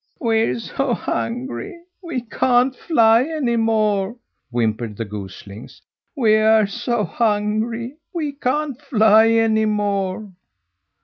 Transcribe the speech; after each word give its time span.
"We're 0.19 0.57
so 0.57 0.95
hungry, 0.95 1.79
we 2.01 2.21
can't 2.21 2.75
fly 2.75 3.21
any 3.21 3.55
more!" 3.55 4.15
whimpered 4.49 4.97
the 4.97 5.05
goslings. 5.05 5.79
"We're 6.15 6.65
so 6.65 7.03
hungry, 7.03 7.97
we 8.11 8.31
can't 8.31 8.81
fly 8.81 9.27
any 9.29 9.65
more!" 9.65 10.31